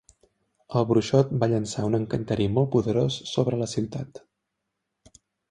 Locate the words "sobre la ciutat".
3.35-4.25